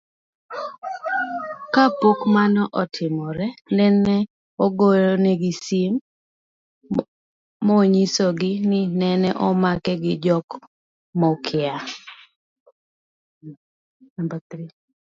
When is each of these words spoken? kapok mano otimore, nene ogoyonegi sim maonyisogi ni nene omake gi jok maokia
kapok 1.73 2.19
mano 2.35 2.63
otimore, 2.81 3.47
nene 3.77 4.15
ogoyonegi 4.65 5.51
sim 5.63 5.93
maonyisogi 7.65 8.51
ni 8.69 8.81
nene 9.01 9.29
omake 9.47 9.93
gi 10.03 10.13
jok 10.25 10.47
maokia 11.19 11.75